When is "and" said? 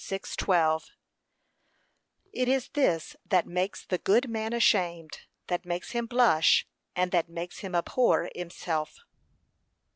6.95-7.11